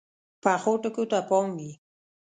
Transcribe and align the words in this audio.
پخو 0.41 0.73
ټکو 0.81 1.03
ته 1.11 1.19
پام 1.29 1.47
وي 1.57 1.71